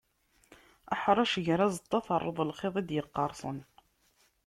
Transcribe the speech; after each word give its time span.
Ḥrec, 1.01 1.33
ger 1.45 1.59
aẓeṭṭa. 1.65 1.99
Terreḍ 2.05 2.37
lxiḍ 2.49 2.75
i 2.81 2.83
d-yeqqarsen. 2.87 3.57